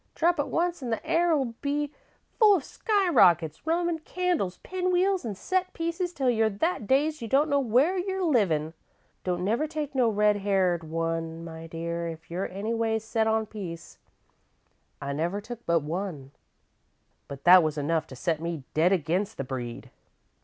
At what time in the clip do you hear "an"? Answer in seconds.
0.81-0.89, 5.23-5.35